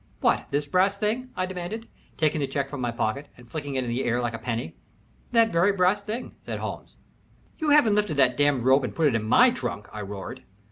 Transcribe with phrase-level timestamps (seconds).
[0.19, 3.83] "What, this brass thing?" I demanded, taking the check from my pocket and flicking it
[3.83, 4.75] in the air like a penny.
[5.31, 6.97] "That very brass thing," said Holmes.
[7.59, 10.41] "You haven't lifted that damned rope and put it in my trunk!" I roared.